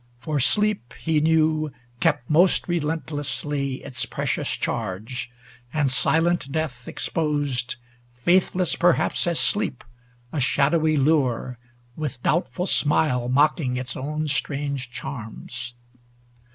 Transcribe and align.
For 0.17 0.39
sleep, 0.39 0.95
he 0.99 1.21
knew, 1.21 1.71
kept 1.99 2.27
most 2.27 2.67
relentlessly 2.67 3.83
Its 3.83 4.07
precious 4.07 4.49
charge, 4.49 5.29
and 5.71 5.91
silent 5.91 6.51
death 6.51 6.87
ex 6.87 7.07
posed, 7.07 7.75
Faithless 8.11 8.75
perhaps 8.75 9.27
as 9.27 9.39
sleep, 9.39 9.83
a 10.33 10.39
shadowy 10.39 10.97
lure, 10.97 11.59
With 11.95 12.23
doubtful 12.23 12.65
smile 12.65 13.29
mocking 13.29 13.77
its 13.77 13.93
owu 13.93 14.27
strange 14.27 14.89
charms. 14.89 15.75